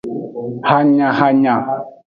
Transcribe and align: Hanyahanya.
Hanyahanya. 0.69 1.55